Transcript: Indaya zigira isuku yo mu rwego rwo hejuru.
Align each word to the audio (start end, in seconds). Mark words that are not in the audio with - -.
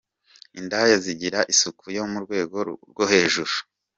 Indaya 0.59 0.95
zigira 1.05 1.39
isuku 1.53 1.85
yo 1.95 2.03
mu 2.11 2.19
rwego 2.25 2.57
rwo 2.91 3.03
hejuru. 3.11 3.53